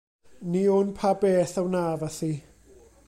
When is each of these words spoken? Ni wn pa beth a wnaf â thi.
Ni 0.51 0.63
wn 0.73 0.89
pa 0.97 1.11
beth 1.21 1.59
a 1.61 1.65
wnaf 1.65 2.01
â 2.09 2.11
thi. 2.17 2.33